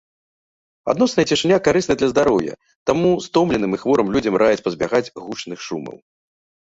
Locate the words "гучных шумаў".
5.27-5.97